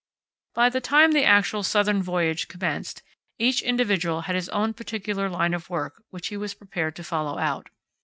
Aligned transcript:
By 0.55 0.69
the 0.69 0.81
time 0.81 1.11
the 1.11 1.23
actual 1.23 1.61
southern 1.61 2.01
voyage 2.01 2.47
commenced, 2.47 3.03
each 3.37 3.61
individual 3.61 4.21
had 4.21 4.35
his 4.35 4.49
own 4.49 4.73
particular 4.73 5.29
line 5.29 5.53
of 5.53 5.69
work 5.69 6.01
which 6.09 6.29
he 6.29 6.37
was 6.37 6.55
prepared 6.55 6.95
to 6.95 7.03
follow 7.03 7.37
out. 7.37 7.69